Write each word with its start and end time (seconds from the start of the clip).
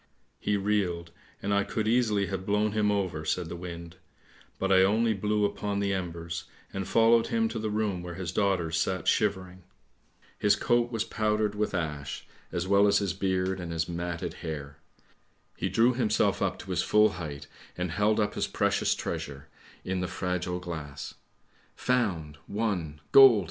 'He 0.49 0.57
reeled, 0.57 1.11
and 1.43 1.53
I 1.53 1.63
could 1.63 1.87
easily 1.87 2.25
have 2.25 2.43
blown 2.43 2.71
him 2.71 2.91
over," 2.91 3.23
said 3.23 3.49
the 3.49 3.55
wind," 3.55 3.97
but 4.57 4.71
I 4.71 4.81
only 4.81 5.13
blew 5.13 5.45
upon 5.45 5.79
the 5.79 5.93
embers, 5.93 6.45
and 6.73 6.87
followed 6.87 7.27
him 7.27 7.47
to 7.49 7.59
the 7.59 7.69
room 7.69 8.01
where 8.01 8.15
his 8.15 8.31
daughters 8.31 8.79
sat 8.79 9.07
shivering. 9.07 9.61
His 10.39 10.55
coat 10.55 10.91
was 10.91 11.03
powdered 11.03 11.53
with 11.53 11.75
ash, 11.75 12.25
as 12.51 12.67
well 12.67 12.87
as 12.87 12.97
his 12.97 13.13
beard 13.13 13.59
and 13.59 13.71
his 13.71 13.87
matted 13.87 14.33
hair. 14.41 14.79
He 15.55 15.69
drew 15.69 15.93
himself 15.93 16.41
up 16.41 16.57
to 16.61 16.71
his 16.71 16.81
full 16.81 17.09
height 17.21 17.45
and 17.77 17.91
held 17.91 18.19
up 18.19 18.33
his 18.33 18.47
precious 18.47 18.95
treasure, 18.95 19.49
in 19.85 19.99
the 19.99 20.07
1 20.07 20.07
82 20.07 20.07
ANDERSEN'S 20.07 20.13
FAIRY 20.19 20.31
TALES 20.31 20.43
fragile 20.43 20.59
glass:' 20.59 21.13
Found! 21.75 22.37
won! 22.47 23.01
gold 23.11 23.39